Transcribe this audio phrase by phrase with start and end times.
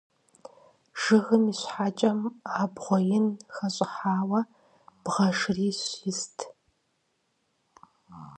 [1.01, 2.19] Жыгым и щхьэкӏэм
[2.61, 4.41] абгъуэ ин хэщӏыхьауэ
[5.03, 6.37] бгъэ шырищ ист.